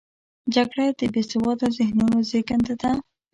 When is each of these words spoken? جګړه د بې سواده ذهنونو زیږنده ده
جګړه 0.55 0.85
د 0.99 1.01
بې 1.13 1.21
سواده 1.31 1.67
ذهنونو 1.77 2.17
زیږنده 2.29 2.75
ده 2.81 2.91